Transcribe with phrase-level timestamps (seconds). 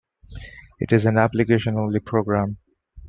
[0.79, 2.57] It is an application-only program.